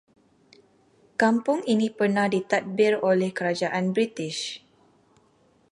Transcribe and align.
Kampung 1.21 1.59
ini 1.73 1.87
pernah 1.97 2.25
ditadbir 2.35 2.93
oleh 3.11 3.29
kerajaan 3.37 3.85
british 3.95 4.39